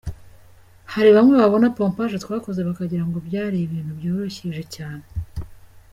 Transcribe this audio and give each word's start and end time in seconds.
Hari 0.93 1.09
bamwe 1.15 1.35
babona 1.41 1.67
pompaje 1.77 2.15
twakoze 2.23 2.59
bakagira 2.67 3.03
ngo 3.07 3.17
byari 3.27 3.57
ibintu 3.61 3.91
byoroheje 3.99 4.63
cyane. 4.75 5.05